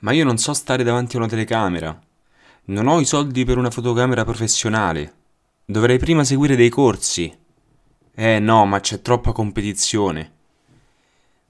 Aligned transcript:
Ma 0.00 0.12
io 0.12 0.24
non 0.24 0.38
so 0.38 0.52
stare 0.52 0.84
davanti 0.84 1.16
a 1.16 1.18
una 1.18 1.28
telecamera. 1.28 1.98
Non 2.66 2.86
ho 2.86 3.00
i 3.00 3.04
soldi 3.04 3.44
per 3.44 3.58
una 3.58 3.70
fotocamera 3.70 4.24
professionale. 4.24 5.14
Dovrei 5.64 5.98
prima 5.98 6.22
seguire 6.22 6.54
dei 6.54 6.68
corsi. 6.68 7.36
Eh 8.14 8.38
no, 8.38 8.64
ma 8.66 8.80
c'è 8.80 9.02
troppa 9.02 9.32
competizione. 9.32 10.32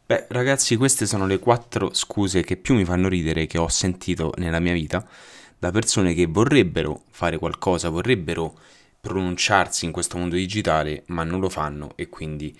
Beh, 0.07 0.27
ragazzi, 0.31 0.77
queste 0.77 1.07
sono 1.07 1.27
le 1.27 1.39
quattro 1.39 1.93
scuse 1.93 2.43
che 2.43 2.57
più 2.57 2.75
mi 2.75 2.85
fanno 2.87 3.09
ridere 3.09 3.47
che 3.47 3.59
ho 3.59 3.69
sentito 3.69 4.33
nella 4.39 4.61
mia 4.61 4.73
vita 4.73 5.07
da 5.59 5.71
persone 5.71 6.15
che 6.15 6.27
vorrebbero 6.27 7.03
fare 7.11 7.37
qualcosa, 7.37 7.91
vorrebbero 7.91 8.59
pronunciarsi 9.01 9.85
in 9.85 9.93
questo 9.93 10.17
mondo 10.17 10.37
digitale, 10.37 11.03
ma 11.09 11.25
non 11.25 11.41
lo 11.41 11.49
fanno 11.49 11.93
e 11.97 12.09
quindi 12.09 12.57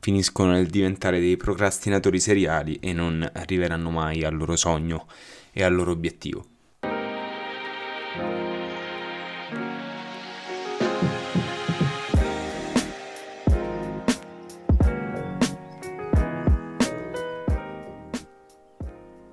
finiscono 0.00 0.52
nel 0.52 0.66
diventare 0.66 1.20
dei 1.20 1.36
procrastinatori 1.36 2.20
seriali 2.20 2.78
e 2.80 2.92
non 2.92 3.28
arriveranno 3.32 3.90
mai 3.90 4.24
al 4.24 4.36
loro 4.36 4.56
sogno 4.56 5.06
e 5.52 5.62
al 5.62 5.74
loro 5.74 5.90
obiettivo. 5.90 6.46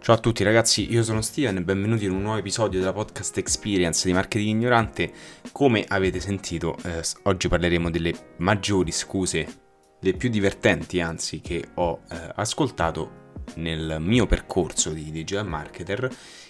Ciao 0.06 0.14
a 0.14 0.20
tutti 0.20 0.44
ragazzi, 0.44 0.92
io 0.92 1.02
sono 1.02 1.22
Steven 1.22 1.58
e 1.58 1.62
benvenuti 1.64 2.06
in 2.06 2.12
un 2.12 2.22
nuovo 2.22 2.38
episodio 2.38 2.78
della 2.78 2.94
podcast 2.94 3.40
Experience 3.40 4.06
di 4.06 4.14
Marketing 4.14 4.50
Ignorante. 4.50 5.12
Come 5.52 5.84
avete 5.88 6.20
sentito, 6.20 6.78
eh, 6.84 7.02
oggi 7.24 7.48
parleremo 7.48 7.90
delle 7.90 8.14
maggiori 8.38 8.92
scuse, 8.92 9.65
le 10.06 10.14
più 10.14 10.30
divertenti 10.30 11.02
anzi, 11.02 11.42
che 11.42 11.70
ho 11.74 12.02
eh, 12.12 12.16
ascoltato 12.36 13.24
nel 13.56 13.98
mio 14.00 14.28
percorso 14.28 14.92
di 14.92 15.10
digital 15.10 15.48
marketer 15.48 16.08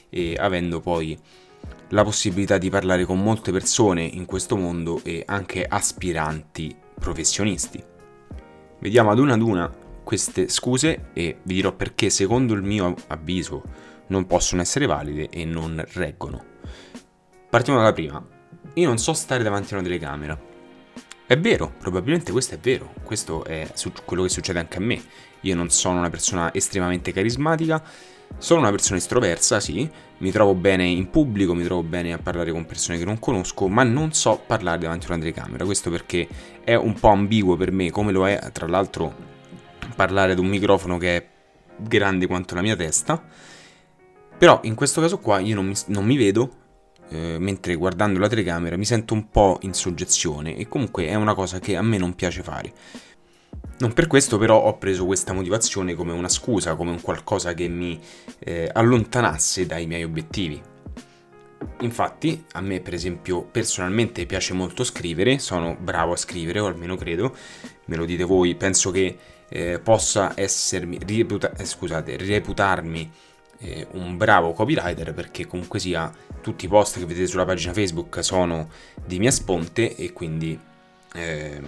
e 0.10 0.36
avendo 0.38 0.82
poi 0.82 1.18
la 1.90 2.04
possibilità 2.04 2.58
di 2.58 2.70
parlare 2.70 3.06
con 3.06 3.24
molte 3.24 3.54
persone 3.54 4.04
in 4.04 4.26
questo 4.26 4.58
mondo 4.58 5.00
e 5.04 5.24
anche 5.26 5.64
aspiranti 5.64 6.76
professionisti. 7.00 7.82
Vediamo 8.80 9.12
ad 9.12 9.20
una 9.20 9.36
ad 9.36 9.42
una 9.42 9.74
queste 10.04 10.50
scuse 10.50 11.12
e 11.14 11.38
vi 11.44 11.56
dirò 11.56 11.72
perché 11.72 12.10
secondo 12.10 12.54
il 12.54 12.62
mio 12.62 12.94
avviso 13.08 13.64
non 14.08 14.28
possono 14.28 14.62
essere 14.62 14.86
valide 14.86 15.30
e 15.30 15.46
non 15.46 15.82
reggono. 15.94 16.44
Partiamo 17.50 17.80
dalla 17.80 17.94
prima. 17.94 18.24
Io 18.74 18.88
non 18.88 18.98
so 18.98 19.14
stare 19.14 19.44
davanti 19.44 19.74
a 19.74 19.78
una 19.78 19.86
telecamera. 19.86 20.54
È 21.28 21.40
vero, 21.40 21.74
probabilmente 21.80 22.32
questo 22.32 22.54
è 22.54 22.60
vero, 22.60 22.94
questo 23.04 23.44
è 23.46 23.68
quello 24.06 24.22
che 24.22 24.30
succede 24.30 24.60
anche 24.60 24.78
a 24.78 24.82
me. 24.82 25.02
Io 25.42 25.56
non 25.56 25.72
sono 25.72 25.98
una 25.98 26.12
persona 26.12 26.54
estremamente 26.54 27.12
carismatica, 27.12 27.84
sono 28.38 28.60
una 28.60 28.70
persona 28.70 29.00
estroversa, 29.00 29.60
sì, 29.60 29.90
mi 30.20 30.30
trovo 30.30 30.54
bene 30.54 30.86
in 30.86 31.10
pubblico, 31.10 31.56
mi 31.56 31.64
trovo 31.64 31.82
bene 31.82 32.14
a 32.14 32.20
parlare 32.20 32.52
con 32.52 32.68
persone 32.68 33.00
che 33.00 33.06
non 33.06 33.18
conosco, 33.18 33.68
ma 33.68 33.82
non 33.82 34.14
so 34.14 34.40
parlare 34.46 34.78
davanti 34.78 35.08
a 35.08 35.14
una 35.14 35.20
telecamera. 35.20 35.66
Questo 35.66 35.90
perché 35.90 36.28
è 36.64 36.76
un 36.76 36.94
po' 36.94 37.10
ambiguo 37.10 37.56
per 37.56 37.72
me, 37.72 37.90
come 37.90 38.12
lo 38.12 38.28
è 38.28 38.40
tra 38.52 38.68
l'altro 38.68 39.12
parlare 39.96 40.34
ad 40.34 40.38
un 40.38 40.46
microfono 40.46 41.00
che 41.00 41.18
è 41.18 41.28
grande 41.78 42.28
quanto 42.28 42.54
la 42.54 42.62
mia 42.62 42.76
testa. 42.76 43.20
Però 44.38 44.60
in 44.62 44.76
questo 44.76 45.02
caso 45.02 45.18
qua 45.18 45.40
io 45.40 45.56
non 45.56 45.66
mi, 45.66 45.74
non 45.88 46.06
mi 46.06 46.18
vedo, 46.18 46.65
eh, 47.10 47.38
mentre 47.40 47.76
guardando 47.76 48.20
la 48.20 48.28
telecamera 48.28 48.78
mi 48.78 48.86
sento 48.86 49.14
un 49.14 49.30
po' 49.30 49.58
in 49.62 49.74
soggezione 49.74 50.56
e 50.58 50.68
comunque 50.68 51.08
è 51.08 51.16
una 51.16 51.34
cosa 51.34 51.60
che 51.60 51.76
a 51.76 51.82
me 51.82 51.98
non 51.98 52.16
piace 52.16 52.42
fare. 52.42 52.74
Non 53.78 53.94
per 53.94 54.08
questo 54.08 54.38
però 54.38 54.62
ho 54.62 54.78
preso 54.78 55.06
questa 55.06 55.34
motivazione 55.34 55.96
come 55.96 56.14
una 56.14 56.30
scusa, 56.30 56.76
come 56.76 56.92
un 56.92 57.02
qualcosa 57.02 57.54
che 57.54 57.68
mi 57.68 58.00
eh, 58.40 58.70
allontanasse 58.72 59.66
dai 59.66 59.86
miei 59.86 60.04
obiettivi. 60.04 60.62
Infatti, 61.82 62.46
a 62.54 62.62
me 62.62 62.80
per 62.80 62.94
esempio 62.94 63.44
personalmente 63.44 64.26
piace 64.26 64.54
molto 64.54 64.84
scrivere, 64.84 65.40
sono 65.40 65.76
bravo 65.78 66.14
a 66.14 66.18
scrivere, 66.18 66.60
o 66.60 66.68
almeno 66.68 66.96
credo, 66.96 67.36
me 67.86 67.96
lo 67.96 68.06
dite 68.06 68.24
voi, 68.24 68.56
penso 68.56 68.92
che 68.92 69.18
eh, 69.50 69.80
possa 69.80 70.34
essermi, 70.36 70.98
reputa- 71.06 71.54
eh, 71.56 71.66
scusate, 71.66 72.18
reputarmi 72.18 73.12
eh, 73.60 73.88
un 73.92 74.18
bravo 74.18 74.54
copywriter 74.54 75.14
perché 75.14 75.46
comunque 75.48 75.80
sia 75.80 76.12
tutti 76.42 76.66
i 76.66 76.68
post 76.68 77.00
che 77.00 77.06
vedete 77.06 77.28
sulla 77.28 77.46
pagina 77.46 77.74
Facebook 77.74 78.24
sono 78.24 78.70
di 79.04 79.20
mia 79.20 79.32
sponte 79.32 79.96
e 79.96 80.14
quindi 80.14 80.60
eh, 81.14 81.62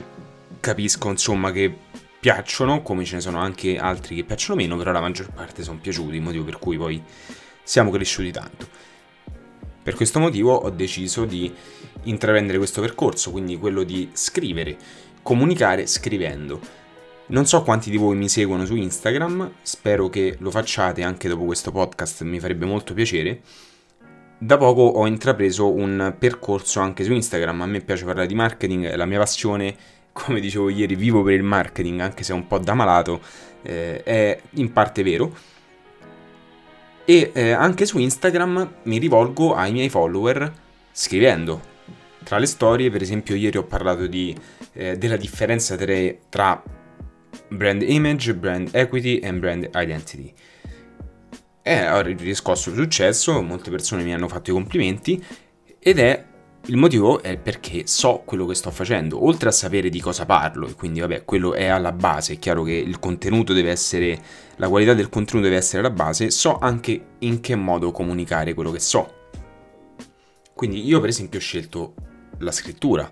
capisco 0.59 1.09
insomma 1.09 1.52
che 1.52 1.76
piacciono, 2.20 2.81
come 2.81 3.06
ce 3.06 3.16
ne 3.16 3.22
sono 3.22 3.40
anche 3.40 3.78
altri 3.78 4.16
che 4.16 4.24
piacciono 4.24 4.59
meno, 4.59 4.76
però 4.76 4.92
la 4.92 5.00
maggior 5.00 5.31
parte 5.31 5.64
sono 5.64 5.80
piaciuti, 5.80 6.20
motivo 6.20 6.44
per 6.44 6.59
cui 6.59 6.78
poi 6.78 7.02
siamo 7.64 7.90
cresciuti 7.90 8.31
tanto. 8.31 8.68
Per 9.81 9.96
questo 9.96 10.20
motivo 10.20 10.53
ho 10.53 10.70
deciso 10.70 11.24
di 11.24 11.53
intraprendere 12.03 12.58
questo 12.58 12.81
percorso, 12.81 13.31
quindi 13.31 13.58
quello 13.58 13.84
di 13.84 14.09
scrivere, 14.12 14.76
comunicare 15.22 15.88
scrivendo. 15.88 16.59
Non 17.30 17.46
so 17.46 17.62
quanti 17.64 17.90
di 17.90 17.98
voi 17.98 18.16
mi 18.16 18.30
seguono 18.30 18.66
su 18.66 18.76
Instagram, 18.76 19.56
spero 19.62 20.08
che 20.08 20.38
lo 20.40 20.50
facciate 20.50 21.04
anche 21.04 21.28
dopo 21.28 21.44
questo 21.44 21.72
podcast, 21.72 22.24
mi 22.24 22.40
farebbe 22.40 22.66
molto 22.66 22.94
piacere. 22.94 23.42
Da 24.38 24.58
poco 24.58 24.82
ho 24.82 25.06
intrapreso 25.08 25.74
un 25.74 26.16
percorso 26.18 26.80
anche 26.80 27.04
su 27.04 27.12
Instagram, 27.12 27.62
a 27.62 27.66
me 27.66 27.82
piace 27.82 28.06
parlare 28.06 28.28
di 28.28 28.36
marketing, 28.36 28.96
la 28.96 29.06
mia 29.06 29.20
passione, 29.20 29.76
come 30.14 30.40
dicevo 30.40 30.70
ieri, 30.70 30.96
vivo 30.96 31.22
per 31.22 31.34
il 31.34 31.44
marketing, 31.44 32.00
anche 32.00 32.24
se 32.24 32.32
un 32.32 32.48
po' 32.48 32.60
da 32.60 32.74
malato, 32.74 33.20
eh, 33.62 34.04
è 34.04 34.40
in 34.52 34.72
parte 34.72 35.04
vero 35.04 35.56
e 37.09 37.32
eh, 37.34 37.52
anche 37.52 37.86
su 37.86 38.00
Instagram 38.00 38.74
mi 38.84 38.98
rivolgo 38.98 39.56
ai 39.56 39.72
miei 39.72 39.88
follower 39.90 40.52
scrivendo. 40.92 41.76
Tra 42.24 42.38
le 42.38 42.46
storie, 42.46 42.90
per 42.90 43.02
esempio, 43.02 43.34
ieri 43.36 43.58
ho 43.58 43.64
parlato 43.64 44.08
di, 44.08 44.36
eh, 44.74 44.98
della 44.98 45.16
differenza 45.16 45.78
tra 46.30 46.62
brand 47.50 47.81
image, 47.81 48.35
brand 48.35 48.69
equity 48.74 49.18
e 49.18 49.34
brand 49.34 49.69
identity. 49.74 50.34
E 51.62 51.90
ho 51.90 52.02
riscosso 52.02 52.74
successo, 52.74 53.41
molte 53.41 53.69
persone 53.69 54.03
mi 54.03 54.13
hanno 54.13 54.28
fatto 54.28 54.52
i 54.52 54.53
complimenti 54.53 55.24
ed 55.80 56.00
è 56.00 56.25
il 56.69 56.75
motivo 56.75 57.22
è 57.22 57.38
perché 57.38 57.88
so 57.88 58.24
quello 58.25 58.46
che 58.46 58.53
sto 58.53 58.72
facendo, 58.72 59.24
oltre 59.24 59.50
a 59.50 59.53
sapere 59.53 59.90
di 59.90 60.02
cosa 60.02 60.25
parlo, 60.25 60.68
e 60.68 60.74
quindi 60.75 61.00
vabbè, 61.00 61.24
quello 61.24 61.53
è 61.53 61.68
alla 61.68 61.94
base, 61.94 62.34
è 62.34 62.40
chiaro 62.40 62.63
che 62.63 62.74
il 62.74 63.00
contenuto 63.00 63.53
deve 63.53 63.72
essere, 63.72 64.19
la 64.58 64.68
qualità 64.68 64.94
del 64.94 65.08
contenuto 65.08 65.47
deve 65.47 65.59
essere 65.59 65.81
la 65.81 65.90
base, 65.90 66.29
so 66.29 66.58
anche 66.58 67.06
in 67.19 67.40
che 67.40 67.56
modo 67.56 67.91
comunicare 67.91 68.53
quello 68.53 68.72
che 68.72 68.79
so. 68.79 69.14
Quindi 70.53 70.85
io 70.85 71.00
per 71.00 71.09
esempio 71.09 71.40
ho 71.40 71.41
scelto 71.41 71.94
la 72.40 72.52
scrittura 72.52 73.09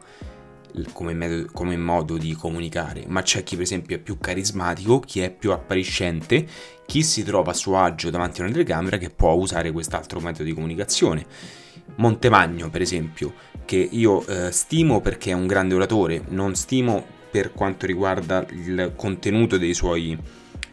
come, 0.92 1.14
metodo, 1.14 1.50
come 1.52 1.78
modo 1.78 2.18
di 2.18 2.34
comunicare, 2.34 3.06
ma 3.08 3.22
c'è 3.22 3.44
chi 3.44 3.56
per 3.56 3.64
esempio 3.64 3.96
è 3.96 4.00
più 4.00 4.18
carismatico, 4.18 5.00
chi 5.00 5.22
è 5.22 5.32
più 5.32 5.52
appariscente, 5.52 6.46
chi 6.86 7.04
si 7.04 7.24
trova 7.24 7.52
a 7.52 7.56
suo 7.56 7.78
agio 7.78 8.10
davanti 8.10 8.42
a 8.42 8.44
una 8.44 8.54
telecamera 8.54 8.98
che 8.98 9.10
può 9.10 9.34
usare 9.34 9.72
quest'altro 9.72 10.20
metodo 10.20 10.44
di 10.44 10.54
comunicazione 10.54 11.26
Montemagno, 11.96 12.70
per 12.70 12.82
esempio, 12.82 13.34
che 13.64 13.78
io 13.78 14.26
eh, 14.28 14.52
stimo 14.52 15.02
perché 15.02 15.32
è 15.32 15.34
un 15.34 15.48
grande 15.48 15.76
oratore, 15.76 16.24
non 16.30 16.56
stimo 16.56 17.06
per 17.32 17.52
quanto 17.52 17.86
riguarda 17.86 18.46
il 18.52 18.94
contenuto 18.96 19.58
dei 19.58 19.74
suoi, 19.74 20.18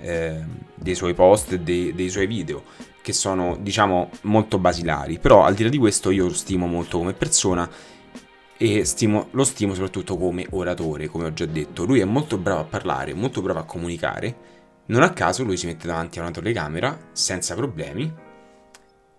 eh, 0.00 0.40
dei 0.74 0.94
suoi 0.94 1.14
post 1.14 1.54
dei, 1.56 1.94
dei 1.94 2.08
suoi 2.08 2.26
video, 2.26 2.64
che 3.00 3.12
sono, 3.12 3.56
diciamo, 3.60 4.10
molto 4.22 4.58
basilari. 4.58 5.18
Però 5.18 5.44
al 5.44 5.54
di 5.54 5.62
là 5.62 5.68
di 5.68 5.78
questo 5.78 6.10
io 6.10 6.24
lo 6.24 6.34
stimo 6.34 6.66
molto 6.66 6.98
come 6.98 7.12
persona 7.12 7.68
e 8.62 8.84
stimo, 8.84 9.26
lo 9.32 9.42
stimo 9.42 9.74
soprattutto 9.74 10.16
come 10.16 10.46
oratore, 10.50 11.08
come 11.08 11.24
ho 11.24 11.32
già 11.32 11.46
detto. 11.46 11.84
Lui 11.84 11.98
è 11.98 12.04
molto 12.04 12.38
bravo 12.38 12.60
a 12.60 12.64
parlare, 12.64 13.12
molto 13.12 13.42
bravo 13.42 13.58
a 13.58 13.64
comunicare. 13.64 14.36
Non 14.86 15.02
a 15.02 15.12
caso 15.12 15.42
lui 15.42 15.56
si 15.56 15.66
mette 15.66 15.88
davanti 15.88 16.20
a 16.20 16.22
una 16.22 16.30
telecamera 16.30 17.08
senza 17.10 17.56
problemi 17.56 18.12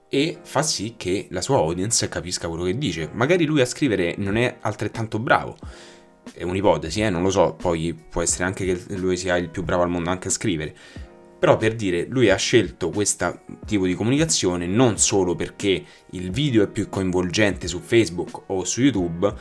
e 0.08 0.38
fa 0.42 0.62
sì 0.62 0.94
che 0.96 1.28
la 1.32 1.42
sua 1.42 1.58
audience 1.58 2.08
capisca 2.08 2.48
quello 2.48 2.64
che 2.64 2.78
dice. 2.78 3.10
Magari 3.12 3.44
lui 3.44 3.60
a 3.60 3.66
scrivere 3.66 4.16
non 4.18 4.38
è 4.38 4.60
altrettanto 4.62 5.20
bravo. 5.20 5.58
È 6.34 6.44
un'ipotesi, 6.44 7.02
eh? 7.02 7.10
non 7.10 7.22
lo 7.22 7.30
so, 7.30 7.54
poi 7.54 7.94
può 7.94 8.22
essere 8.22 8.46
anche 8.46 8.64
che 8.64 8.96
lui 8.96 9.18
sia 9.18 9.36
il 9.36 9.50
più 9.50 9.64
bravo 9.64 9.84
al 9.84 9.90
mondo 9.90 10.10
anche 10.10 10.30
a 10.30 10.32
scrivere. 10.32 10.74
Però 11.44 11.58
per 11.58 11.76
dire, 11.76 12.06
lui 12.08 12.30
ha 12.30 12.38
scelto 12.38 12.90
questo 12.90 13.42
tipo 13.66 13.86
di 13.86 13.96
comunicazione 13.96 14.66
non 14.66 14.98
solo 14.98 15.36
perché 15.36 15.84
il 16.12 16.32
video 16.32 16.64
è 16.64 16.70
più 16.70 16.88
coinvolgente 16.88 17.68
su 17.68 17.82
Facebook 17.82 18.44
o 18.46 18.64
su 18.64 18.82
YouTube, 18.82 19.34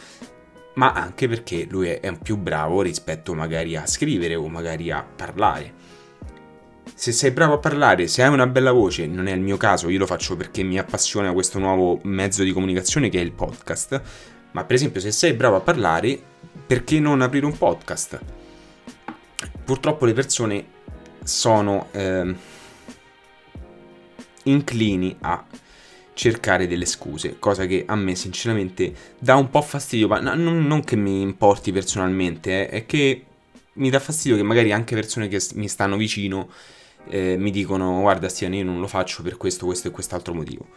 ma 0.74 0.94
anche 0.94 1.28
perché 1.28 1.64
lui 1.70 1.90
è 1.90 2.18
più 2.20 2.36
bravo 2.38 2.82
rispetto 2.82 3.34
magari 3.34 3.76
a 3.76 3.86
scrivere 3.86 4.34
o 4.34 4.48
magari 4.48 4.90
a 4.90 5.00
parlare 5.04 5.72
se 6.92 7.12
sei 7.12 7.30
bravo 7.30 7.54
a 7.54 7.58
parlare, 7.58 8.08
se 8.08 8.24
hai 8.24 8.32
una 8.32 8.48
bella 8.48 8.72
voce, 8.72 9.06
non 9.06 9.28
è 9.28 9.32
il 9.32 9.40
mio 9.40 9.56
caso, 9.56 9.88
io 9.88 10.00
lo 10.00 10.06
faccio 10.06 10.34
perché 10.34 10.64
mi 10.64 10.80
appassiona 10.80 11.32
questo 11.32 11.60
nuovo 11.60 12.00
mezzo 12.02 12.42
di 12.42 12.50
comunicazione 12.50 13.10
che 13.10 13.20
è 13.20 13.22
il 13.22 13.30
podcast. 13.30 14.02
Ma 14.50 14.64
per 14.64 14.74
esempio, 14.74 15.00
se 15.00 15.12
sei 15.12 15.34
bravo 15.34 15.54
a 15.54 15.60
parlare, 15.60 16.20
perché 16.66 16.98
non 16.98 17.20
aprire 17.20 17.46
un 17.46 17.56
podcast? 17.56 18.20
Purtroppo 19.64 20.04
le 20.04 20.12
persone 20.14 20.80
sono... 21.24 21.88
Eh, 21.92 22.34
inclini 24.44 25.16
a 25.20 25.44
cercare 26.14 26.66
delle 26.66 26.84
scuse, 26.84 27.38
cosa 27.38 27.66
che 27.66 27.84
a 27.86 27.96
me 27.96 28.14
sinceramente 28.14 28.94
dà 29.18 29.36
un 29.36 29.50
po' 29.50 29.62
fastidio, 29.62 30.08
ma 30.08 30.20
non, 30.20 30.66
non 30.66 30.84
che 30.84 30.96
mi 30.96 31.20
importi 31.20 31.72
personalmente, 31.72 32.68
eh, 32.68 32.68
è 32.68 32.86
che 32.86 33.24
mi 33.74 33.90
dà 33.90 33.98
fastidio 33.98 34.36
che 34.36 34.42
magari 34.42 34.72
anche 34.72 34.94
persone 34.94 35.28
che 35.28 35.40
mi 35.54 35.68
stanno 35.68 35.96
vicino 35.96 36.50
eh, 37.08 37.36
mi 37.38 37.50
dicono 37.50 38.00
guarda 38.00 38.28
Stiano 38.28 38.54
io 38.54 38.64
non 38.64 38.78
lo 38.78 38.86
faccio 38.86 39.22
per 39.22 39.36
questo, 39.36 39.64
questo 39.66 39.88
e 39.88 39.90
quest'altro 39.90 40.34
motivo. 40.34 40.68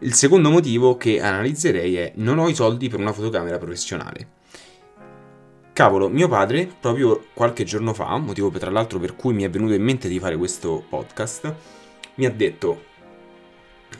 Il 0.00 0.14
secondo 0.14 0.50
motivo 0.50 0.96
che 0.96 1.20
analizzerei 1.20 1.96
è 1.96 2.12
non 2.16 2.38
ho 2.38 2.48
i 2.48 2.54
soldi 2.54 2.88
per 2.88 3.00
una 3.00 3.12
fotocamera 3.12 3.58
professionale. 3.58 4.36
Cavolo, 5.78 6.08
mio 6.08 6.26
padre, 6.26 6.68
proprio 6.80 7.26
qualche 7.32 7.62
giorno 7.62 7.94
fa, 7.94 8.16
motivo 8.16 8.50
tra 8.50 8.68
l'altro 8.68 8.98
per 8.98 9.14
cui 9.14 9.32
mi 9.32 9.44
è 9.44 9.48
venuto 9.48 9.74
in 9.74 9.82
mente 9.84 10.08
di 10.08 10.18
fare 10.18 10.36
questo 10.36 10.84
podcast, 10.88 11.54
mi 12.16 12.26
ha 12.26 12.32
detto, 12.32 12.82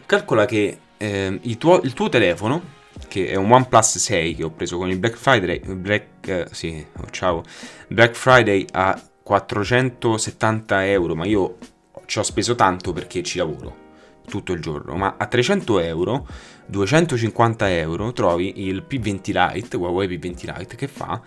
calcola 0.05 0.45
che 0.45 0.77
eh, 0.97 1.39
il, 1.41 1.57
tuo, 1.57 1.81
il, 1.83 1.93
tuo, 1.93 2.09
telefono, 2.09 2.61
che 3.07 3.29
è 3.29 3.37
un 3.37 3.53
OnePlus 3.53 3.99
6 3.99 4.35
che 4.35 4.43
ho 4.43 4.51
preso 4.51 4.77
con 4.77 4.91
il 4.91 4.99
Black 4.99 5.15
Friday, 5.15 5.61
Black, 5.77 6.27
eh, 6.27 6.47
sì, 6.51 6.85
oh, 6.97 7.43
Black 7.87 8.17
Friday 8.17 8.67
a 8.73 9.01
470 9.23 10.85
euro, 10.89 11.15
ma 11.15 11.27
io 11.27 11.59
ci 12.07 12.19
ho 12.19 12.25
speso 12.25 12.57
tanto 12.57 12.93
perché 12.93 13.23
ci 13.23 13.39
lavoro 13.39 13.87
tutto 14.29 14.53
il 14.53 14.61
giorno, 14.61 14.97
ma 14.97 15.15
a 15.17 15.27
300 15.27 15.79
euro, 15.79 16.27
250 16.67 17.71
euro 17.71 18.13
trovi 18.13 18.67
il 18.67 18.85
P20 18.89 19.53
Lite, 19.53 19.77
Huawei 19.77 20.09
P20 20.09 20.59
Lite 20.59 20.75
che 20.75 20.89
fa 20.89 21.23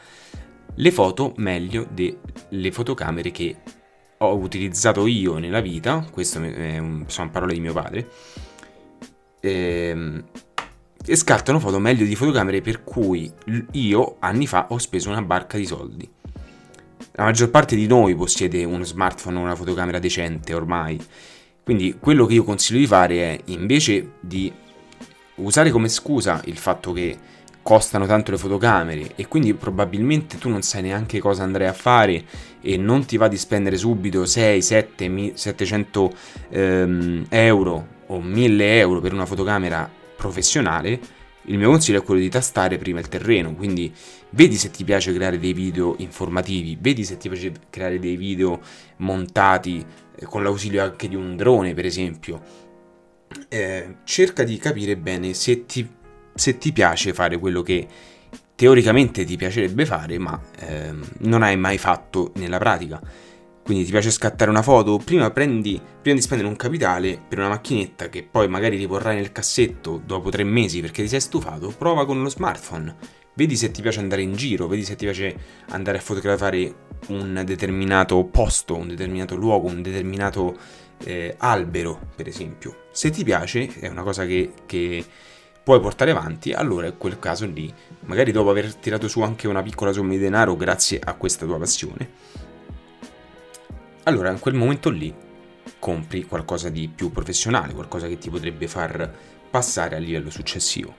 le 0.75 0.91
foto 0.91 1.33
meglio 1.38 1.88
delle 1.91 2.71
fotocamere 2.71 3.31
che 3.31 3.56
ho 4.18 4.35
utilizzato 4.35 5.07
io 5.07 5.38
nella 5.38 5.62
vita, 5.62 6.06
questo 6.12 6.39
sono 7.07 7.29
parole 7.31 7.53
di 7.53 7.59
mio 7.59 7.73
padre, 7.73 8.09
ehm, 9.39 10.23
e 11.03 11.15
scattano 11.15 11.59
foto 11.59 11.79
meglio 11.79 12.06
di 12.06 12.15
fotocamere 12.15 12.62
per 12.62 12.83
cui 12.83 13.31
io 13.71 14.18
anni 14.19 14.45
fa 14.45 14.68
ho 14.69 14.77
speso 14.77 15.09
una 15.09 15.21
barca 15.21 15.57
di 15.57 15.65
soldi. 15.65 16.09
La 17.13 17.24
maggior 17.24 17.50
parte 17.50 17.75
di 17.75 17.88
noi 17.88 18.15
possiede 18.15 18.63
uno 18.63 18.83
smartphone 18.83 19.38
o 19.38 19.41
una 19.41 19.56
fotocamera 19.56 20.00
decente 20.00 20.53
ormai, 20.53 21.03
quindi 21.63 21.97
quello 22.00 22.25
che 22.25 22.35
io 22.35 22.44
consiglio 22.44 22.79
di 22.79 22.88
fare 22.88 23.15
è 23.15 23.39
invece 23.45 24.13
di 24.19 24.51
usare 25.35 25.71
come 25.71 25.89
scusa 25.89 26.41
il 26.45 26.57
fatto 26.57 26.94
che 26.94 27.17
costano 27.61 28.05
tanto 28.05 28.31
le 28.31 28.37
fotocamere 28.37 29.11
e 29.15 29.27
quindi 29.27 29.53
probabilmente 29.53 30.37
tu 30.37 30.49
non 30.49 30.61
sai 30.61 30.81
neanche 30.81 31.19
cosa 31.19 31.43
andrai 31.43 31.67
a 31.67 31.73
fare 31.73 32.23
e 32.61 32.77
non 32.77 33.05
ti 33.05 33.17
va 33.17 33.27
di 33.27 33.37
spendere 33.37 33.77
subito 33.77 34.25
6, 34.25 34.61
7, 34.61 35.31
700 35.35 36.13
ehm, 36.49 37.25
euro 37.29 37.87
o 38.07 38.21
1000 38.21 38.79
euro 38.79 38.99
per 38.99 39.13
una 39.13 39.25
fotocamera 39.25 39.89
professionale, 40.15 40.99
il 41.45 41.57
mio 41.57 41.69
consiglio 41.69 41.99
è 41.99 42.03
quello 42.03 42.19
di 42.19 42.29
tastare 42.29 42.77
prima 42.77 42.99
il 42.99 43.07
terreno, 43.07 43.55
quindi 43.55 43.91
vedi 44.31 44.55
se 44.55 44.69
ti 44.69 44.83
piace 44.83 45.13
creare 45.13 45.39
dei 45.39 45.53
video 45.53 45.95
informativi, 45.97 46.77
vedi 46.79 47.03
se 47.03 47.17
ti 47.17 47.29
piace 47.29 47.51
creare 47.69 47.99
dei 47.99 48.15
video 48.15 48.59
montati 48.97 49.83
eh, 50.15 50.25
con 50.25 50.43
l'ausilio 50.43 50.83
anche 50.83 51.07
di 51.07 51.15
un 51.15 51.35
drone 51.35 51.73
per 51.73 51.85
esempio. 51.85 52.69
Eh, 53.47 53.95
cerca 54.03 54.43
di 54.43 54.57
capire 54.57 54.97
bene 54.97 55.33
se 55.33 55.65
ti 55.65 55.87
se 56.33 56.57
ti 56.57 56.71
piace 56.71 57.13
fare 57.13 57.37
quello 57.37 57.61
che 57.61 57.87
teoricamente 58.55 59.25
ti 59.25 59.37
piacerebbe 59.37 59.85
fare, 59.85 60.19
ma 60.19 60.39
ehm, 60.59 61.03
non 61.21 61.41
hai 61.41 61.57
mai 61.57 61.77
fatto 61.77 62.31
nella 62.35 62.59
pratica. 62.59 63.01
Quindi 63.63 63.85
ti 63.85 63.91
piace 63.91 64.11
scattare 64.11 64.49
una 64.49 64.61
foto? 64.61 64.97
Prima, 64.97 65.31
prendi, 65.31 65.79
prima 66.01 66.15
di 66.15 66.21
spendere 66.21 66.49
un 66.49 66.55
capitale 66.55 67.19
per 67.27 67.39
una 67.39 67.49
macchinetta 67.49 68.09
che 68.09 68.23
poi 68.23 68.47
magari 68.47 68.77
riporrai 68.77 69.15
nel 69.15 69.31
cassetto 69.31 70.01
dopo 70.03 70.29
tre 70.29 70.43
mesi 70.43 70.81
perché 70.81 71.03
ti 71.03 71.09
sei 71.09 71.21
stufato, 71.21 71.73
prova 71.77 72.05
con 72.05 72.21
lo 72.21 72.29
smartphone. 72.29 72.95
Vedi 73.33 73.55
se 73.55 73.71
ti 73.71 73.81
piace 73.81 73.99
andare 73.99 74.21
in 74.23 74.33
giro, 74.33 74.67
vedi 74.67 74.83
se 74.83 74.95
ti 74.95 75.05
piace 75.05 75.35
andare 75.69 75.99
a 75.99 76.01
fotografare 76.01 76.73
un 77.07 77.41
determinato 77.45 78.23
posto, 78.25 78.75
un 78.75 78.87
determinato 78.89 79.35
luogo, 79.35 79.67
un 79.67 79.81
determinato 79.81 80.57
eh, 81.03 81.35
albero, 81.37 82.09
per 82.15 82.27
esempio. 82.27 82.87
Se 82.91 83.09
ti 83.09 83.23
piace, 83.23 83.69
è 83.79 83.87
una 83.87 84.03
cosa 84.03 84.25
che, 84.25 84.51
che 84.65 85.03
puoi 85.63 85.79
portare 85.79 86.11
avanti, 86.11 86.53
allora 86.53 86.87
in 86.87 86.97
quel 86.97 87.19
caso 87.19 87.45
lì, 87.45 87.73
magari 88.01 88.31
dopo 88.31 88.49
aver 88.49 88.75
tirato 88.75 89.07
su 89.07 89.21
anche 89.21 89.47
una 89.47 89.61
piccola 89.61 89.91
somma 89.91 90.11
di 90.11 90.17
denaro 90.17 90.55
grazie 90.55 90.99
a 91.03 91.13
questa 91.13 91.45
tua 91.45 91.57
passione, 91.57 92.09
allora 94.03 94.31
in 94.31 94.39
quel 94.39 94.55
momento 94.55 94.89
lì 94.89 95.13
compri 95.77 96.25
qualcosa 96.25 96.69
di 96.69 96.87
più 96.93 97.11
professionale, 97.11 97.73
qualcosa 97.73 98.07
che 98.07 98.17
ti 98.17 98.29
potrebbe 98.29 98.67
far 98.67 99.13
passare 99.49 99.95
al 99.95 100.03
livello 100.03 100.29
successivo. 100.29 100.95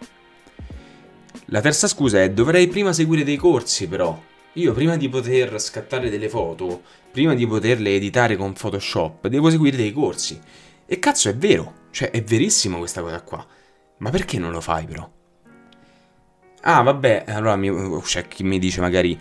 La 1.47 1.61
terza 1.61 1.89
scusa 1.89 2.23
è 2.23 2.31
dovrei 2.31 2.69
prima 2.69 2.93
seguire 2.93 3.25
dei 3.25 3.37
corsi 3.37 3.89
però. 3.89 4.21
Io 4.55 4.73
prima 4.73 4.97
di 4.97 5.09
poter 5.09 5.59
scattare 5.61 6.11
delle 6.11 6.29
foto, 6.29 6.83
prima 7.11 7.35
di 7.35 7.47
poterle 7.47 7.95
editare 7.95 8.37
con 8.37 8.53
Photoshop, 8.53 9.27
devo 9.29 9.51
seguire 9.51 9.77
dei 9.77 9.93
corsi. 9.93 10.39
E 10.85 10.99
cazzo 10.99 11.31
è 11.31 11.35
vero, 11.35 11.87
cioè 11.91 12.11
è 12.11 12.23
verissimo 12.23 12.79
questa 12.79 13.01
cosa 13.01 13.23
qua. 13.23 13.47
Ma 14.03 14.11
perché 14.11 14.37
non 14.37 14.51
lo 14.51 14.61
fai 14.61 14.85
però? 14.85 15.09
Ah, 16.63 16.83
vabbè, 16.83 17.25
allora 17.29 17.55
mi, 17.55 17.71
c'è 18.03 18.27
chi 18.27 18.43
mi 18.43 18.59
dice 18.59 18.81
magari... 18.81 19.19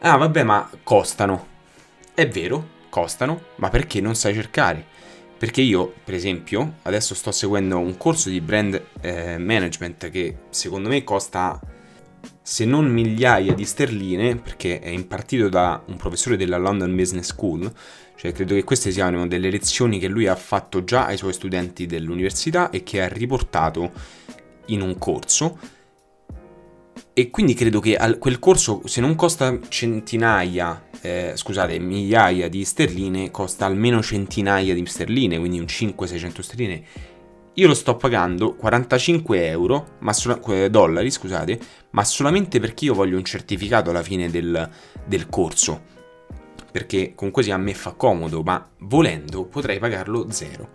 Ah, 0.00 0.16
vabbè, 0.16 0.42
ma 0.42 0.68
costano. 0.82 1.46
È 2.14 2.26
vero, 2.26 2.68
costano, 2.88 3.42
ma 3.56 3.68
perché 3.68 4.00
non 4.00 4.14
sai 4.14 4.32
cercare? 4.32 4.82
Perché 5.36 5.60
io, 5.60 5.92
per 6.02 6.14
esempio, 6.14 6.76
adesso 6.82 7.14
sto 7.14 7.32
seguendo 7.32 7.78
un 7.78 7.98
corso 7.98 8.30
di 8.30 8.40
brand 8.40 8.82
eh, 9.02 9.36
management 9.36 10.08
che 10.08 10.38
secondo 10.48 10.88
me 10.88 11.04
costa 11.04 11.60
se 12.40 12.64
non 12.64 12.86
migliaia 12.86 13.52
di 13.52 13.64
sterline, 13.66 14.36
perché 14.36 14.80
è 14.80 14.88
impartito 14.88 15.50
da 15.50 15.82
un 15.86 15.96
professore 15.96 16.38
della 16.38 16.56
London 16.56 16.94
Business 16.96 17.26
School, 17.26 17.70
cioè 18.16 18.32
credo 18.32 18.54
che 18.54 18.64
queste 18.64 18.90
siano 18.90 19.26
delle 19.26 19.50
lezioni 19.50 19.98
che 19.98 20.08
lui 20.08 20.26
ha 20.26 20.36
fatto 20.36 20.84
già 20.84 21.06
ai 21.06 21.16
suoi 21.16 21.32
studenti 21.32 21.86
dell'università 21.86 22.70
e 22.70 22.82
che 22.82 23.02
ha 23.02 23.08
riportato 23.08 23.92
in 24.66 24.80
un 24.80 24.96
corso. 24.98 25.58
E 27.12 27.30
quindi 27.30 27.54
credo 27.54 27.80
che 27.80 27.96
quel 28.18 28.38
corso, 28.38 28.82
se 28.86 29.00
non 29.00 29.14
costa 29.14 29.58
centinaia, 29.68 30.88
eh, 31.00 31.32
scusate, 31.34 31.78
migliaia 31.78 32.48
di 32.48 32.64
sterline, 32.64 33.30
costa 33.30 33.66
almeno 33.66 34.02
centinaia 34.02 34.74
di 34.74 34.84
sterline, 34.86 35.38
quindi 35.38 35.58
un 35.58 35.66
500-600 35.66 36.40
sterline. 36.40 36.84
Io 37.54 37.68
lo 37.68 37.74
sto 37.74 37.94
pagando 37.96 38.56
45 38.56 39.46
euro, 39.46 39.96
ma 40.00 40.12
so- 40.12 40.40
dollari, 40.68 41.10
scusate, 41.10 41.60
ma 41.90 42.02
solamente 42.02 42.58
perché 42.58 42.86
io 42.86 42.94
voglio 42.94 43.16
un 43.16 43.24
certificato 43.24 43.90
alla 43.90 44.02
fine 44.02 44.28
del, 44.28 44.68
del 45.06 45.28
corso 45.28 45.92
perché 46.74 47.12
comunque 47.14 47.44
sia 47.44 47.54
a 47.54 47.58
me 47.58 47.72
fa 47.72 47.92
comodo, 47.92 48.42
ma 48.42 48.68
volendo 48.78 49.44
potrei 49.44 49.78
pagarlo 49.78 50.26
zero. 50.32 50.70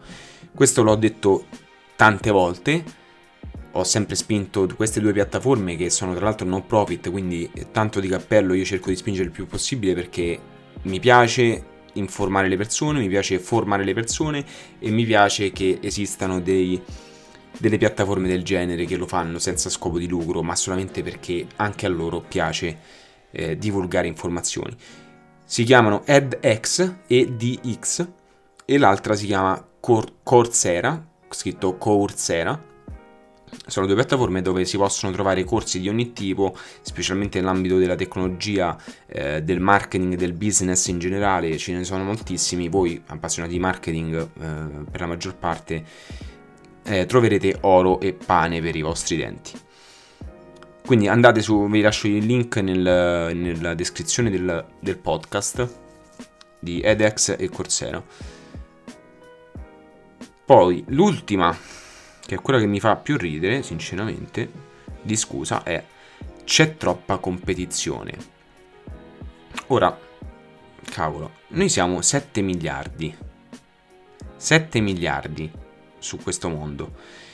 Questo 0.55 0.81
l'ho 0.81 0.95
detto 0.95 1.47
tante 1.97 2.31
volte, 2.31 2.81
ho 3.73 3.83
sempre 3.83 4.15
spinto 4.15 4.65
queste 4.77 5.01
due 5.01 5.11
piattaforme 5.11 5.75
che 5.75 5.89
sono 5.89 6.13
tra 6.13 6.23
l'altro 6.23 6.47
non 6.47 6.65
profit, 6.65 7.11
quindi 7.11 7.51
tanto 7.73 7.99
di 7.99 8.07
cappello 8.07 8.53
io 8.53 8.63
cerco 8.63 8.87
di 8.91 8.95
spingere 8.95 9.25
il 9.25 9.31
più 9.31 9.45
possibile 9.45 9.93
perché 9.93 10.39
mi 10.83 11.01
piace 11.01 11.65
informare 11.95 12.47
le 12.47 12.55
persone, 12.55 13.01
mi 13.01 13.09
piace 13.09 13.37
formare 13.37 13.83
le 13.83 13.93
persone 13.93 14.45
e 14.79 14.89
mi 14.91 15.03
piace 15.03 15.51
che 15.51 15.79
esistano 15.81 16.39
dei, 16.39 16.81
delle 17.57 17.77
piattaforme 17.77 18.29
del 18.29 18.43
genere 18.43 18.85
che 18.85 18.95
lo 18.95 19.05
fanno 19.05 19.37
senza 19.37 19.69
scopo 19.69 19.99
di 19.99 20.07
lucro, 20.07 20.43
ma 20.43 20.55
solamente 20.55 21.03
perché 21.03 21.45
anche 21.57 21.85
a 21.85 21.89
loro 21.89 22.21
piace 22.21 22.77
eh, 23.31 23.57
divulgare 23.57 24.07
informazioni 24.07 24.77
si 25.49 25.63
chiamano 25.63 26.05
EdX 26.05 26.97
e 27.07 27.33
DX 27.33 28.07
e 28.65 28.77
l'altra 28.77 29.15
si 29.15 29.25
chiama 29.25 29.67
Cor- 29.79 30.17
Coursera, 30.21 31.03
scritto 31.27 31.75
Coursera. 31.75 32.67
Sono 33.65 33.87
due 33.87 33.95
piattaforme 33.95 34.43
dove 34.43 34.63
si 34.65 34.77
possono 34.77 35.11
trovare 35.11 35.43
corsi 35.45 35.79
di 35.79 35.89
ogni 35.89 36.13
tipo, 36.13 36.55
specialmente 36.81 37.39
nell'ambito 37.39 37.79
della 37.79 37.95
tecnologia, 37.95 38.77
eh, 39.07 39.41
del 39.41 39.59
marketing, 39.59 40.13
del 40.13 40.33
business 40.33 40.85
in 40.85 40.99
generale, 40.99 41.57
ce 41.57 41.73
ne 41.73 41.83
sono 41.83 42.03
moltissimi. 42.03 42.69
Voi, 42.69 43.01
appassionati 43.07 43.53
di 43.53 43.59
marketing, 43.59 44.15
eh, 44.21 44.83
per 44.91 44.99
la 44.99 45.07
maggior 45.07 45.35
parte, 45.35 45.83
eh, 46.83 47.07
troverete 47.07 47.57
oro 47.61 47.99
e 47.99 48.13
pane 48.13 48.61
per 48.61 48.75
i 48.75 48.83
vostri 48.83 49.17
denti. 49.17 49.53
Quindi 50.89 51.07
andate 51.07 51.43
su, 51.43 51.69
vi 51.69 51.81
lascio 51.81 52.07
il 52.07 52.25
link 52.25 52.57
nel, 52.57 52.81
nella 53.35 53.75
descrizione 53.75 54.31
del, 54.31 54.65
del, 54.79 54.97
podcast 54.97 55.71
di 56.57 56.81
edX 56.81 57.35
e 57.37 57.47
Coursera. 57.47 58.03
Poi 60.45 60.83
l'ultima, 60.87 61.55
che 62.25 62.33
è 62.33 62.41
quella 62.41 62.57
che 62.57 62.65
mi 62.65 62.79
fa 62.79 62.95
più 62.95 63.17
ridere, 63.17 63.61
sinceramente, 63.61 64.51
di 64.99 65.15
scusa, 65.15 65.61
è 65.61 65.85
c'è 66.43 66.75
troppa 66.75 67.17
competizione. 67.17 68.17
Ora, 69.67 69.95
cavolo, 70.89 71.33
noi 71.49 71.69
siamo 71.69 72.01
7 72.01 72.41
miliardi. 72.41 73.15
7 74.37 74.79
miliardi. 74.79 75.51
su 75.99 76.17
questo 76.17 76.49
mondo. 76.49 77.27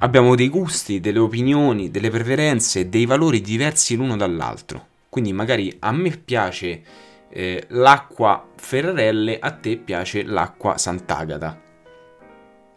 Abbiamo 0.00 0.36
dei 0.36 0.48
gusti, 0.48 1.00
delle 1.00 1.18
opinioni, 1.18 1.90
delle 1.90 2.08
preferenze, 2.08 2.88
dei 2.88 3.04
valori 3.04 3.40
diversi 3.40 3.96
l'uno 3.96 4.16
dall'altro. 4.16 4.86
Quindi 5.08 5.32
magari 5.32 5.74
a 5.80 5.90
me 5.90 6.10
piace 6.10 6.82
eh, 7.28 7.66
l'acqua 7.70 8.48
Ferrarelle, 8.54 9.40
a 9.40 9.50
te 9.50 9.76
piace 9.76 10.22
l'acqua 10.22 10.78
Sant'Agata. 10.78 11.60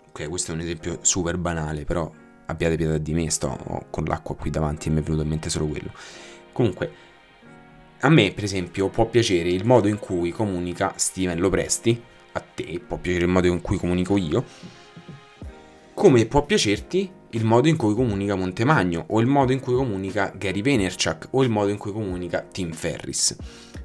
Ok, 0.08 0.30
questo 0.30 0.52
è 0.52 0.56
un 0.56 0.62
esempio 0.62 0.98
super 1.02 1.38
banale, 1.38 1.86
però 1.86 2.12
abbiate 2.48 2.76
pietà 2.76 2.98
di 2.98 3.14
me, 3.14 3.30
sto 3.30 3.86
con 3.92 4.04
l'acqua 4.06 4.36
qui 4.36 4.50
davanti 4.50 4.88
e 4.88 4.92
mi 4.92 5.02
è 5.02 5.04
venuto 5.04 5.22
in 5.22 5.30
mente 5.30 5.52
solo 5.52 5.68
quello. 5.68 5.92
Comunque, 6.52 6.92
a 8.00 8.10
me, 8.10 8.32
per 8.32 8.46
esempio, 8.46 8.90
può 8.90 9.06
piacere 9.06 9.50
il 9.50 9.64
modo 9.64 9.88
in 9.88 10.00
cui 10.00 10.32
comunica 10.32 10.94
Steven 10.96 11.40
Lopresti, 11.40 12.02
a 12.32 12.40
te 12.40 12.82
può 12.86 12.98
piacere 12.98 13.26
il 13.26 13.32
modo 13.32 13.46
in 13.46 13.62
cui 13.62 13.78
comunico 13.78 14.18
io, 14.18 14.44
come 16.02 16.26
può 16.26 16.44
piacerti 16.44 17.12
il 17.30 17.46
modo 17.46 17.68
in 17.68 17.76
cui 17.76 17.94
comunica 17.94 18.34
Montemagno, 18.34 19.06
o 19.10 19.20
il 19.20 19.28
modo 19.28 19.52
in 19.52 19.60
cui 19.60 19.76
comunica 19.76 20.34
Gary 20.36 20.64
Vaynerchuk, 20.64 21.28
o 21.30 21.44
il 21.44 21.52
modo 21.52 21.70
in 21.70 21.78
cui 21.78 21.92
comunica 21.92 22.42
Tim 22.42 22.72
Ferris. 22.72 23.36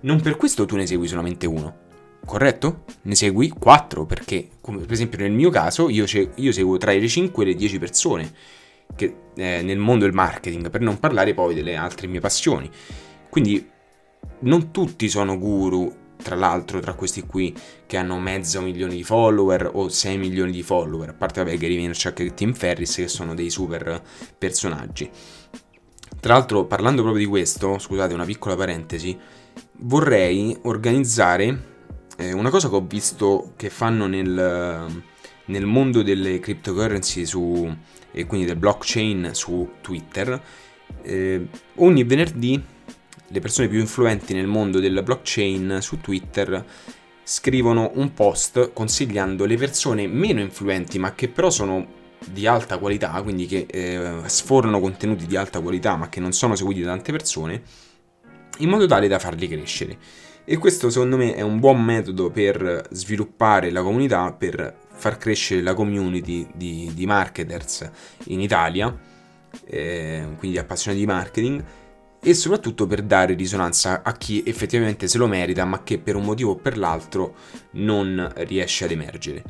Non 0.00 0.22
per 0.22 0.38
questo 0.38 0.64
tu 0.64 0.76
ne 0.76 0.86
segui 0.86 1.08
solamente 1.08 1.46
uno, 1.46 1.76
corretto? 2.24 2.84
Ne 3.02 3.14
segui 3.14 3.50
quattro, 3.50 4.06
perché, 4.06 4.48
come 4.62 4.78
per 4.78 4.92
esempio 4.92 5.18
nel 5.18 5.32
mio 5.32 5.50
caso, 5.50 5.90
io, 5.90 6.06
io 6.36 6.52
seguo 6.52 6.78
tra 6.78 6.92
le 6.92 7.06
5 7.06 7.44
e 7.44 7.46
le 7.48 7.54
10 7.54 7.78
persone 7.78 8.32
che, 8.96 9.14
eh, 9.36 9.60
nel 9.60 9.76
mondo 9.76 10.06
del 10.06 10.14
marketing, 10.14 10.70
per 10.70 10.80
non 10.80 10.98
parlare 10.98 11.34
poi 11.34 11.54
delle 11.54 11.76
altre 11.76 12.06
mie 12.06 12.20
passioni. 12.20 12.70
Quindi 13.28 13.68
non 14.38 14.70
tutti 14.70 15.06
sono 15.10 15.38
guru, 15.38 15.94
tra 16.26 16.34
l'altro, 16.34 16.80
tra 16.80 16.94
questi 16.94 17.22
qui 17.22 17.56
che 17.86 17.96
hanno 17.96 18.18
mezzo 18.18 18.60
milione 18.60 18.96
di 18.96 19.04
follower 19.04 19.70
o 19.74 19.88
6 19.88 20.18
milioni 20.18 20.50
di 20.50 20.64
follower, 20.64 21.10
a 21.10 21.12
parte 21.12 21.44
vabbè 21.44 21.56
Gary 21.56 21.76
Vaynerchuk 21.76 22.18
e 22.18 22.34
Tim 22.34 22.52
Ferris 22.52 22.96
che 22.96 23.06
sono 23.06 23.32
dei 23.32 23.48
super 23.48 24.02
personaggi. 24.36 25.08
Tra 26.18 26.34
l'altro, 26.34 26.64
parlando 26.64 27.02
proprio 27.02 27.22
di 27.22 27.30
questo, 27.30 27.78
scusate 27.78 28.12
una 28.12 28.24
piccola 28.24 28.56
parentesi, 28.56 29.16
vorrei 29.82 30.58
organizzare 30.62 31.74
eh, 32.16 32.32
una 32.32 32.50
cosa 32.50 32.68
che 32.68 32.74
ho 32.74 32.84
visto 32.84 33.52
che 33.54 33.70
fanno 33.70 34.08
nel, 34.08 35.04
nel 35.44 35.66
mondo 35.66 36.02
delle 36.02 36.40
cryptocurrency 36.40 37.24
su, 37.24 37.72
e 38.10 38.26
quindi 38.26 38.46
del 38.46 38.56
blockchain 38.56 39.30
su 39.32 39.74
Twitter. 39.80 40.42
Eh, 41.02 41.46
ogni 41.76 42.02
venerdì 42.02 42.60
le 43.28 43.40
persone 43.40 43.68
più 43.68 43.78
influenti 43.80 44.34
nel 44.34 44.46
mondo 44.46 44.78
del 44.78 45.02
blockchain 45.02 45.78
su 45.80 46.00
Twitter 46.00 46.64
scrivono 47.22 47.90
un 47.94 48.14
post 48.14 48.72
consigliando 48.72 49.44
le 49.46 49.56
persone 49.56 50.06
meno 50.06 50.40
influenti 50.40 50.98
ma 50.98 51.14
che 51.14 51.28
però 51.28 51.50
sono 51.50 52.04
di 52.24 52.46
alta 52.46 52.78
qualità, 52.78 53.10
quindi 53.22 53.46
che 53.46 53.66
eh, 53.68 54.28
sfornano 54.28 54.80
contenuti 54.80 55.26
di 55.26 55.36
alta 55.36 55.60
qualità 55.60 55.96
ma 55.96 56.08
che 56.08 56.20
non 56.20 56.32
sono 56.32 56.54
seguiti 56.54 56.82
da 56.82 56.90
tante 56.90 57.12
persone, 57.12 57.62
in 58.58 58.68
modo 58.68 58.86
tale 58.86 59.08
da 59.08 59.18
farli 59.18 59.48
crescere. 59.48 59.98
E 60.44 60.56
questo 60.58 60.90
secondo 60.90 61.16
me 61.16 61.34
è 61.34 61.40
un 61.40 61.58
buon 61.58 61.82
metodo 61.82 62.30
per 62.30 62.86
sviluppare 62.90 63.70
la 63.70 63.82
comunità, 63.82 64.32
per 64.32 64.76
far 64.88 65.18
crescere 65.18 65.60
la 65.60 65.74
community 65.74 66.46
di, 66.54 66.90
di 66.94 67.06
marketers 67.06 67.90
in 68.26 68.40
Italia, 68.40 68.96
eh, 69.64 70.26
quindi 70.38 70.58
appassionati 70.58 71.00
di 71.00 71.06
marketing, 71.10 71.64
e 72.26 72.34
soprattutto 72.34 72.88
per 72.88 73.02
dare 73.02 73.34
risonanza 73.34 74.02
a 74.02 74.12
chi 74.16 74.42
effettivamente 74.44 75.06
se 75.06 75.16
lo 75.16 75.28
merita 75.28 75.64
ma 75.64 75.84
che 75.84 75.98
per 75.98 76.16
un 76.16 76.24
motivo 76.24 76.50
o 76.50 76.56
per 76.56 76.76
l'altro 76.76 77.36
non 77.74 78.32
riesce 78.38 78.84
ad 78.84 78.90
emergere. 78.90 79.44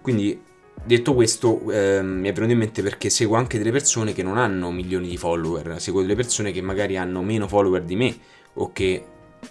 Quindi 0.00 0.40
detto 0.84 1.12
questo 1.12 1.68
eh, 1.72 2.02
mi 2.02 2.28
è 2.28 2.32
venuto 2.32 2.52
in 2.52 2.58
mente 2.58 2.82
perché 2.84 3.10
seguo 3.10 3.36
anche 3.36 3.58
delle 3.58 3.72
persone 3.72 4.12
che 4.12 4.22
non 4.22 4.38
hanno 4.38 4.70
milioni 4.70 5.08
di 5.08 5.16
follower, 5.16 5.80
seguo 5.80 6.02
delle 6.02 6.14
persone 6.14 6.52
che 6.52 6.60
magari 6.60 6.96
hanno 6.96 7.20
meno 7.20 7.48
follower 7.48 7.82
di 7.82 7.96
me 7.96 8.16
o 8.54 8.70
che 8.70 9.04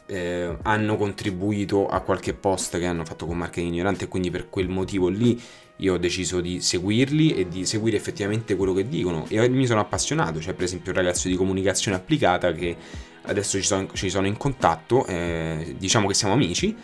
eh, 0.06 0.58
hanno 0.64 0.98
contribuito 0.98 1.88
a 1.88 2.02
qualche 2.02 2.34
post 2.34 2.78
che 2.78 2.86
hanno 2.86 3.06
fatto 3.06 3.26
con 3.26 3.38
marketing 3.38 3.74
ignorante 3.74 4.06
e 4.06 4.08
quindi 4.08 4.30
per 4.30 4.50
quel 4.50 4.70
motivo 4.70 5.08
lì 5.08 5.42
io 5.78 5.94
ho 5.94 5.98
deciso 5.98 6.40
di 6.40 6.62
seguirli 6.62 7.36
e 7.36 7.48
di 7.48 7.66
seguire 7.66 7.98
effettivamente 7.98 8.56
quello 8.56 8.74
che 8.74 8.88
dicono 8.88 9.26
e 9.28 9.48
mi 9.50 9.66
sono 9.66 9.80
appassionato, 9.80 10.40
c'è 10.40 10.54
per 10.54 10.66
esempio 10.66 10.92
un 10.92 10.98
ragazzo 10.98 11.28
di 11.28 11.36
comunicazione 11.36 11.98
applicata 11.98 12.52
che 12.54 12.76
adesso 13.24 13.58
ci 13.58 13.66
sono, 13.66 13.88
ci 13.94 14.10
sono 14.10 14.28
in 14.28 14.38
contatto, 14.38 15.06
eh, 15.06 15.76
diciamo 15.78 16.08
che 16.08 16.14
siamo 16.14 16.34
amici, 16.34 16.76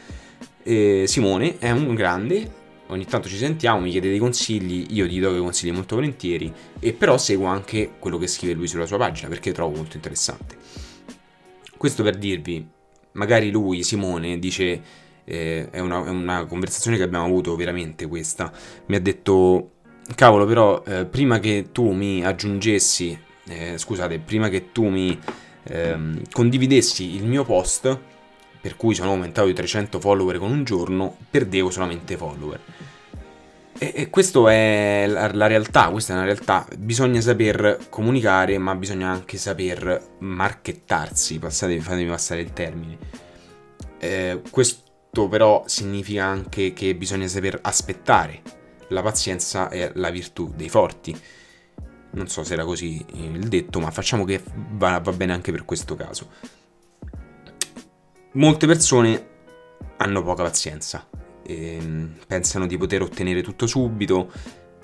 eh, 0.64 1.06
Simone 1.08 1.58
è 1.60 1.72
un 1.72 1.94
grande, 1.94 2.58
ogni 2.88 3.06
tanto 3.06 3.28
ci 3.28 3.38
sentiamo, 3.38 3.82
mi 3.82 3.92
chiede 3.92 4.10
dei 4.10 4.20
consigli, 4.20 4.88
io 4.90 5.06
gli 5.06 5.20
do 5.20 5.32
dei 5.32 5.40
consigli 5.40 5.72
molto 5.72 5.96
volentieri 5.96 6.52
e 6.80 6.94
però 6.94 7.18
seguo 7.18 7.46
anche 7.46 7.92
quello 8.00 8.18
che 8.18 8.28
scrive 8.28 8.54
lui 8.54 8.68
sulla 8.68 8.86
sua 8.86 8.98
pagina 8.98 9.28
perché 9.30 9.52
trovo 9.52 9.76
molto 9.76 9.96
interessante. 9.96 10.58
Questo 11.78 12.04
per 12.04 12.18
dirvi, 12.18 12.68
magari 13.20 13.52
lui, 13.52 13.84
Simone, 13.84 14.40
dice 14.40 14.82
eh, 15.26 15.68
è, 15.70 15.80
una, 15.80 16.06
è, 16.06 16.10
una, 16.10 16.46
conversazione 16.46 16.96
che 16.96 17.04
abbiamo 17.04 17.26
avuto 17.26 17.54
veramente 17.58 18.08
questa, 18.08 18.50
mi 18.86 18.96
ha 18.96 19.02
detto, 19.02 19.72
cavolo 20.16 20.46
però 20.46 20.82
eh, 20.88 21.06
prima 21.06 21.40
che 21.40 21.68
tu 21.74 21.92
mi 21.92 22.24
aggiungessi, 22.24 23.20
eh, 23.50 23.78
scusate, 23.78 24.20
prima 24.20 24.48
che 24.48 24.72
tu 24.72 24.88
mi 24.88 25.20
ehm, 25.64 26.22
condividessi 26.32 27.16
il 27.16 27.26
mio 27.26 27.44
post, 27.44 28.00
per 28.62 28.78
cui 28.78 28.96
sono 28.96 29.12
aumentato 29.12 29.48
di 29.48 29.54
300 29.54 30.00
follower 30.00 30.38
con 30.38 30.52
un 30.52 30.64
giorno, 30.64 31.18
perdevo 31.30 31.70
solamente 31.70 32.16
follower. 32.16 32.60
E, 33.82 33.94
e 33.96 34.10
questa 34.10 34.52
è 34.52 35.06
la, 35.08 35.34
la, 35.34 35.48
realtà, 35.48 35.90
questa 35.90 36.12
è 36.12 36.16
una 36.18 36.26
realtà. 36.26 36.68
Bisogna 36.78 37.22
saper 37.22 37.88
comunicare, 37.90 38.58
ma 38.58 38.76
bisogna 38.76 39.10
anche 39.10 39.38
saper 39.38 40.18
marchettarsi, 40.20 41.40
passate, 41.40 41.80
fatemi 41.80 42.10
passare 42.10 42.42
il 42.42 42.52
termine. 42.52 42.98
Eh, 43.98 44.42
questo 44.52 45.30
però 45.30 45.64
significa 45.66 46.26
anche 46.26 46.74
che 46.74 46.94
bisogna 46.94 47.28
saper 47.28 47.58
aspettare. 47.62 48.42
La 48.90 49.02
pazienza 49.02 49.70
è 49.70 49.92
la 49.96 50.10
virtù 50.10 50.52
dei 50.54 50.68
forti. 50.68 51.18
Non 52.12 52.28
so 52.28 52.44
se 52.44 52.54
era 52.54 52.66
così 52.66 53.06
il 53.14 53.48
detto, 53.48 53.80
ma 53.80 53.92
facciamo 53.92 54.26
che 54.26 54.44
va, 54.72 55.00
va 55.00 55.12
bene 55.14 55.32
anche 55.32 55.54
per 55.54 55.64
questo 55.64 55.96
caso. 55.96 56.30
Molte 58.34 58.68
persone 58.68 59.28
hanno 59.98 60.22
poca 60.22 60.44
pazienza 60.44 61.08
pensano 62.28 62.68
di 62.68 62.78
poter 62.78 63.02
ottenere 63.02 63.42
tutto 63.42 63.68
subito, 63.68 64.32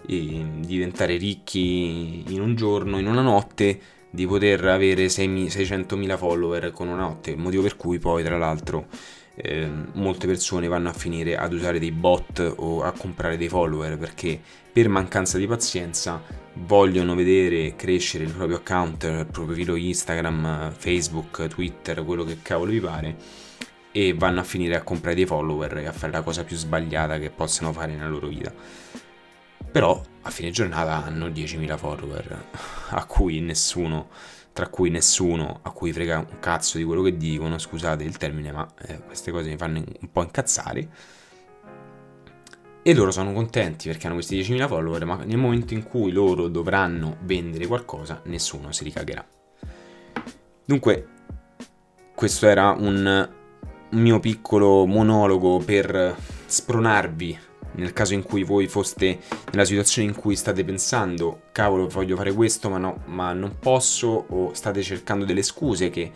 diventare 0.05 1.17
ricchi 1.17 2.23
in 2.27 2.41
un 2.41 2.55
giorno, 2.55 2.99
in 2.99 3.07
una 3.07 3.21
notte, 3.21 3.79
di 4.09 4.25
poter 4.25 4.63
avere 4.65 5.07
600.000 5.07 6.17
follower 6.17 6.71
con 6.71 6.87
una 6.87 7.01
notte, 7.01 7.35
motivo 7.35 7.63
per 7.63 7.75
cui 7.75 7.99
poi 7.99 8.23
tra 8.23 8.37
l'altro 8.37 8.87
eh, 9.35 9.69
molte 9.93 10.25
persone 10.25 10.67
vanno 10.67 10.89
a 10.89 10.93
finire 10.93 11.35
ad 11.35 11.51
usare 11.51 11.79
dei 11.79 11.91
bot 11.91 12.53
o 12.57 12.81
a 12.81 12.91
comprare 12.93 13.35
dei 13.35 13.49
follower 13.49 13.97
perché 13.97 14.39
per 14.71 14.87
mancanza 14.87 15.37
di 15.37 15.45
pazienza 15.45 16.21
vogliono 16.53 17.15
vedere 17.15 17.75
crescere 17.75 18.23
il 18.23 18.31
proprio 18.31 18.57
account, 18.57 19.03
il 19.03 19.27
proprio 19.29 19.45
profilo 19.45 19.75
Instagram, 19.75 20.71
Facebook, 20.71 21.47
Twitter, 21.47 22.03
quello 22.05 22.23
che 22.23 22.37
cavolo 22.41 22.71
vi 22.71 22.79
pare 22.79 23.15
e 23.97 24.13
vanno 24.13 24.41
a 24.41 24.43
finire 24.43 24.75
a 24.75 24.81
comprare 24.81 25.15
dei 25.15 25.25
follower 25.25 25.77
e 25.77 25.85
a 25.85 25.93
fare 25.93 26.11
la 26.11 26.21
cosa 26.21 26.43
più 26.43 26.57
sbagliata 26.57 27.17
che 27.17 27.29
possano 27.29 27.71
fare 27.71 27.93
nella 27.93 28.09
loro 28.09 28.27
vita. 28.27 28.53
Però 29.71 30.03
a 30.23 30.29
fine 30.29 30.49
giornata 30.49 31.05
hanno 31.05 31.29
10.000 31.29 31.77
follower, 31.77 32.45
a 32.89 33.05
cui 33.05 33.39
nessuno, 33.39 34.09
tra 34.51 34.67
cui 34.67 34.89
nessuno 34.89 35.59
a 35.61 35.71
cui 35.71 35.93
frega 35.93 36.17
un 36.17 36.39
cazzo 36.41 36.77
di 36.77 36.83
quello 36.83 37.03
che 37.03 37.15
dicono, 37.15 37.57
scusate 37.57 38.03
il 38.03 38.17
termine, 38.17 38.51
ma 38.51 38.67
eh, 38.85 38.99
queste 38.99 39.31
cose 39.31 39.47
mi 39.47 39.55
fanno 39.55 39.77
un 39.77 40.11
po' 40.11 40.23
incazzare. 40.23 40.89
E 42.81 42.93
loro 42.93 43.11
sono 43.11 43.31
contenti 43.31 43.87
perché 43.87 44.07
hanno 44.07 44.15
questi 44.15 44.37
10.000 44.37 44.67
follower, 44.67 45.05
ma 45.05 45.23
nel 45.23 45.37
momento 45.37 45.73
in 45.73 45.83
cui 45.83 46.11
loro 46.11 46.49
dovranno 46.49 47.15
vendere 47.21 47.65
qualcosa, 47.65 48.19
nessuno 48.25 48.73
si 48.73 48.83
ricagherà. 48.83 49.25
Dunque, 50.65 51.07
questo 52.13 52.45
era 52.47 52.71
un 52.71 53.43
mio 53.95 54.19
piccolo 54.19 54.85
monologo 54.85 55.59
per 55.59 56.15
spronarvi 56.45 57.39
nel 57.75 57.93
caso 57.93 58.13
in 58.13 58.23
cui 58.23 58.43
voi 58.43 58.67
foste 58.67 59.19
nella 59.51 59.65
situazione 59.65 60.07
in 60.07 60.15
cui 60.15 60.35
state 60.35 60.63
pensando, 60.63 61.41
cavolo, 61.51 61.87
voglio 61.87 62.15
fare 62.15 62.33
questo, 62.33 62.69
ma 62.69 62.77
no, 62.77 63.03
ma 63.07 63.33
non 63.33 63.57
posso, 63.59 64.25
o 64.29 64.53
state 64.53 64.81
cercando 64.81 65.25
delle 65.25 65.43
scuse 65.43 65.89
che 65.89 66.11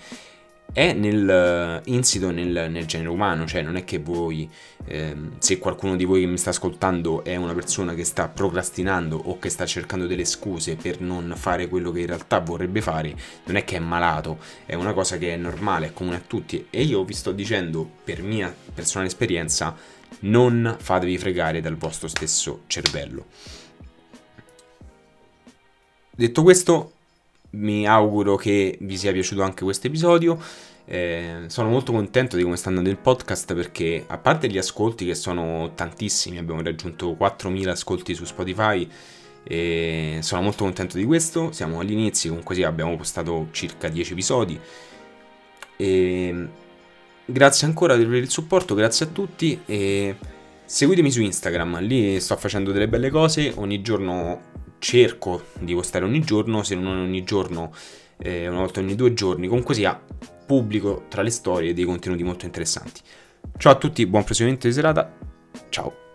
è 0.72 0.94
nel, 0.94 1.28
eh, 1.28 1.82
insito 1.92 2.32
nel, 2.32 2.68
nel, 2.70 2.86
genere 2.86 3.10
umano, 3.10 3.46
cioè 3.48 3.62
non 3.62 3.76
è 3.76 3.84
che 3.84 4.00
voi, 4.00 4.50
ehm, 4.86 5.40
se 5.40 5.58
qualcuno 5.58 5.96
di 5.96 6.06
voi 6.06 6.22
che 6.22 6.28
mi 6.28 6.38
sta 6.38 6.52
ascoltando 6.52 7.24
è 7.24 7.36
una 7.36 7.54
persona 7.54 7.94
che 7.94 8.04
sta 8.04 8.28
procrastinando 8.28 9.18
o 9.18 9.40
che 9.40 9.50
sta 9.50 9.66
cercando 9.66 10.06
delle 10.06 10.26
scuse 10.26 10.76
per 10.76 11.02
non 11.02 11.34
fare 11.36 11.68
quello 11.68 11.92
che 11.92 12.02
in 12.02 12.08
realtà 12.08 12.40
vorrebbe 12.40 12.82
fare, 12.82 13.16
non 13.46 13.56
è 13.56 13.64
che 13.64 13.78
è 13.78 13.80
malato, 13.80 14.40
è 14.66 14.76
una 14.76 14.94
cosa 14.94 15.18
che 15.18 15.34
è 15.34 15.38
normale, 15.38 15.88
è 15.88 15.94
comune 15.94 16.18
a 16.18 16.24
tutti 16.26 16.68
e 16.70 16.84
io 16.84 17.04
vi 17.04 17.14
sto 17.14 17.32
dicendo 17.32 17.90
per 18.04 18.22
mia 18.22 18.54
personale 18.74 19.08
esperienza, 19.08 19.76
non 20.22 20.76
fatevi 20.80 21.18
fregare 21.18 21.62
dal 21.62 21.78
vostro 21.78 22.08
stesso 22.08 22.64
cervello. 22.68 23.26
detto 26.12 26.44
questo, 26.44 26.94
mi 27.52 27.88
auguro 27.88 28.36
che 28.36 28.78
vi 28.82 28.98
sia 28.98 29.12
piaciuto 29.12 29.42
anche 29.42 29.64
questo 29.64 29.88
episodio. 29.88 30.38
Eh, 30.86 31.44
sono 31.48 31.70
molto 31.70 31.92
contento 31.92 32.36
di 32.36 32.44
come 32.44 32.56
sta 32.56 32.70
andando 32.70 32.90
il 32.90 32.98
podcast 32.98 33.54
perché 33.54 34.04
a 34.08 34.18
parte 34.18 34.50
gli 34.50 34.58
ascolti 34.58 35.06
che 35.06 35.14
sono 35.14 35.74
tantissimi, 35.76 36.40
abbiamo 36.40 36.64
raggiunto 36.64 37.12
4.000 37.12 37.68
ascolti 37.68 38.16
su 38.16 38.26
Spotify 38.26 38.90
e 39.44 40.18
sono 40.22 40.42
molto 40.42 40.64
contento 40.64 40.98
di 40.98 41.06
questo, 41.06 41.52
siamo 41.52 41.80
agli 41.80 41.92
inizi, 41.92 42.28
comunque 42.28 42.56
sì, 42.56 42.64
abbiamo 42.64 42.96
postato 42.98 43.50
circa 43.52 43.88
10 43.88 44.12
episodi 44.14 44.60
e 45.76 46.48
grazie 47.26 47.68
ancora 47.68 47.96
per 47.96 48.14
il 48.14 48.30
supporto, 48.30 48.74
grazie 48.74 49.06
a 49.06 49.10
tutti 49.10 49.62
e 49.66 50.16
seguitemi 50.66 51.12
su 51.12 51.22
Instagram, 51.22 51.80
lì 51.82 52.20
sto 52.20 52.36
facendo 52.36 52.72
delle 52.72 52.88
belle 52.88 53.10
cose, 53.10 53.54
ogni 53.56 53.82
giorno 53.82 54.42
cerco 54.80 55.46
di 55.60 55.74
postare 55.74 56.06
ogni 56.06 56.22
giorno, 56.22 56.64
se 56.64 56.76
non 56.76 56.98
ogni 56.98 57.24
giorno 57.24 57.72
eh, 58.18 58.48
una 58.48 58.60
volta 58.60 58.80
ogni 58.80 58.96
due 58.96 59.14
giorni, 59.14 59.48
comunque 59.48 59.76
sia 59.76 60.02
pubblico 60.46 61.06
tra 61.10 61.22
le 61.22 61.30
storie 61.30 61.74
dei 61.74 61.86
contenuti 61.86 62.24
molto 62.24 62.46
interessanti. 62.46 63.02
Ciao 63.58 63.74
a 63.74 63.78
tutti, 63.78 64.06
buon 64.06 64.24
proseguimento 64.24 64.68
di 64.68 64.74
serata, 64.74 65.14
ciao! 65.70 66.09